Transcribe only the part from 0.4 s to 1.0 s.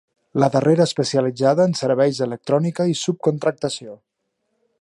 La darrera